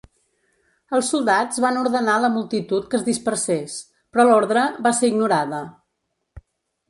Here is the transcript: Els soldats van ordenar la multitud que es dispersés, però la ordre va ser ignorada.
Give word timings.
Els 0.99 1.09
soldats 1.13 1.59
van 1.65 1.75
ordenar 1.81 2.15
la 2.23 2.31
multitud 2.37 2.87
que 2.93 2.97
es 2.99 3.05
dispersés, 3.09 3.75
però 4.15 4.25
la 4.29 4.37
ordre 4.39 4.63
va 4.87 4.95
ser 5.01 5.11
ignorada. 5.11 5.61